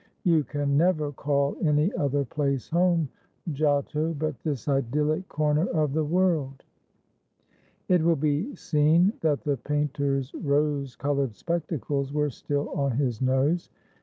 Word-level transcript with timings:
You 0.23 0.43
can 0.43 0.77
never 0.77 1.11
call 1.11 1.55
any 1.61 1.93
other 1.93 2.25
place 2.25 2.69
home, 2.71 3.07
Giotto, 3.53 4.15
but 4.15 4.41
this 4.41 4.67
idyllic 4.67 5.27
corner 5.29 5.67
of 5.67 5.93
the 5.93 6.03
world!" 6.03 6.63
It 7.87 8.01
will 8.01 8.15
be 8.15 8.55
seen 8.55 9.13
that 9.21 9.43
the 9.43 9.57
painter's 9.57 10.33
rose 10.33 10.95
colored 10.95 11.35
spectacles 11.35 12.11
were 12.11 12.31
still 12.31 12.69
on 12.71 12.93
his 12.93 13.21
nose. 13.21 13.69